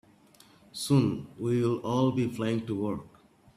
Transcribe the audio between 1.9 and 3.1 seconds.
be flying to work.